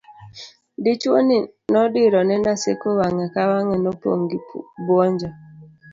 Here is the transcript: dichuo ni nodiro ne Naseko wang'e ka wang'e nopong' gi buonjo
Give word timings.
dichuo 0.83 1.19
ni 1.27 1.37
nodiro 1.73 2.19
ne 2.25 2.35
Naseko 2.45 2.87
wang'e 2.99 3.25
ka 3.33 3.41
wang'e 3.51 3.77
nopong' 3.79 4.25
gi 4.29 4.39
buonjo 4.85 5.29